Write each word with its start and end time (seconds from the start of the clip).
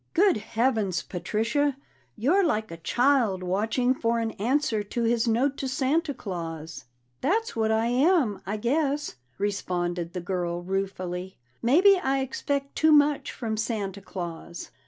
"Good 0.15 0.37
Heavens, 0.37 1.03
Patricia! 1.03 1.77
You're 2.15 2.43
like 2.43 2.71
a 2.71 2.77
child 2.77 3.43
watching 3.43 3.93
for 3.93 4.17
an 4.19 4.31
answer 4.41 4.81
to 4.81 5.03
his 5.03 5.27
note 5.27 5.57
to 5.57 5.67
Santa 5.67 6.11
Claus!" 6.15 6.85
"That's 7.21 7.55
what 7.55 7.71
I 7.71 7.85
am, 7.85 8.41
I 8.43 8.57
guess," 8.57 9.17
responded 9.37 10.13
the 10.13 10.19
girl 10.19 10.63
ruefully. 10.63 11.37
"Maybe 11.61 11.99
I 11.99 12.21
expect 12.21 12.75
too 12.75 12.91
much 12.91 13.31
from 13.31 13.57
Santa 13.57 14.01
Claus." 14.01 14.71